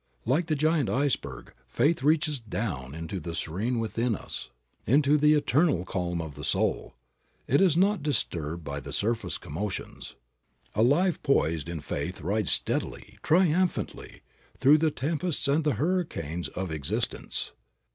Like 0.25 0.47
the 0.47 0.55
giant 0.55 0.89
iceberg, 0.89 1.53
faith 1.67 2.01
reaches 2.01 2.39
down 2.39 2.95
into 2.95 3.19
the 3.19 3.35
serene 3.35 3.77
within 3.77 4.15
of 4.15 4.21
us, 4.23 4.49
into 4.87 5.15
the 5.15 5.35
eternal 5.35 5.85
calm 5.85 6.19
of 6.23 6.33
the 6.33 6.43
soul. 6.43 6.95
It 7.45 7.61
is 7.61 7.77
not 7.77 8.01
disturbed 8.01 8.63
by 8.63 8.79
the 8.79 8.91
surface 8.93 9.37
commotions. 9.37 10.15
A 10.73 10.81
life 10.81 11.21
poised 11.21 11.69
in 11.69 11.81
faith 11.81 12.19
rides 12.21 12.49
steadily, 12.51 13.19
triumphantly, 13.21 14.21
through 14.57 14.79
the 14.79 14.89
tempests 14.89 15.47
and 15.47 15.63
the 15.63 15.75
hurricanes 15.75 16.47
of 16.47 16.71
existence. 16.71 17.51